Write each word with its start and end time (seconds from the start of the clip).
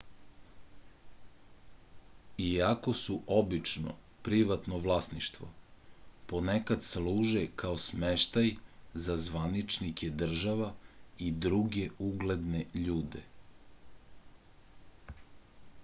iako 2.45 2.93
su 3.01 3.17
obično 3.35 3.93
privatno 4.27 4.79
vlasništvo 4.85 5.49
ponekad 6.31 6.87
služe 6.87 7.43
kao 7.63 7.77
smeštaj 7.85 8.49
za 9.09 9.19
zvaničnike 9.27 10.11
država 10.25 10.73
i 11.29 11.31
druge 11.47 11.87
ugledne 12.09 12.65
ljude 12.89 13.25